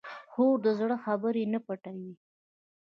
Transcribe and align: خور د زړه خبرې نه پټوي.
خور 0.31 0.55
د 0.65 0.67
زړه 0.79 0.95
خبرې 1.05 1.43
نه 1.53 1.59
پټوي. 1.65 2.13